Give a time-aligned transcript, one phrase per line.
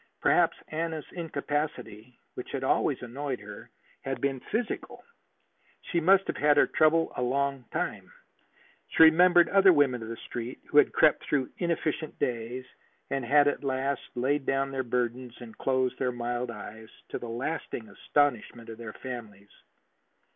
[0.19, 3.69] Perhaps Anna's incapacity, which had always annoyed her,
[4.03, 5.03] had been physical.
[5.83, 8.11] She must have had her trouble a longtime.
[8.87, 12.65] She remembered other women of the Street who had crept through inefficient days,
[13.11, 17.29] and had at last laid down their burdens and closed their mild eyes, to the
[17.29, 19.51] lasting astonishment of their families.